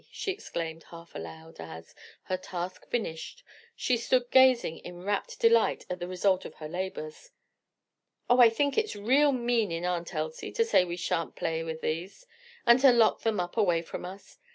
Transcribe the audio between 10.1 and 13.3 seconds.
Elsie, to say we sha'n't play with these, and to lock